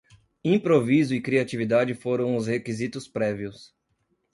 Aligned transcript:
Improviso 0.43 1.13
e 1.13 1.21
criatividade 1.21 1.93
foram 1.93 2.35
os 2.35 2.47
requisitos 2.47 3.07
prévios 3.07 3.71